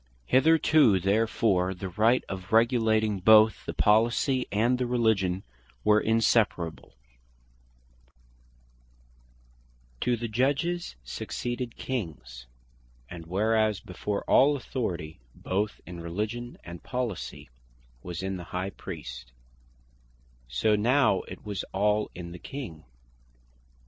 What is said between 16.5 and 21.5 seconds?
and Policy, was in the High Priest; so now it